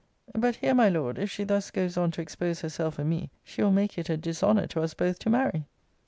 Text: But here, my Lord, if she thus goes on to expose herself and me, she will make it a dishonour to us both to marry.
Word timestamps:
But 0.33 0.55
here, 0.55 0.73
my 0.73 0.89
Lord, 0.89 1.19
if 1.19 1.29
she 1.29 1.43
thus 1.43 1.69
goes 1.69 1.95
on 1.95 2.09
to 2.09 2.21
expose 2.23 2.61
herself 2.61 2.97
and 2.97 3.07
me, 3.07 3.29
she 3.43 3.61
will 3.61 3.69
make 3.69 3.99
it 3.99 4.09
a 4.09 4.17
dishonour 4.17 4.65
to 4.65 4.81
us 4.81 4.95
both 4.95 5.19
to 5.19 5.29
marry. 5.29 5.67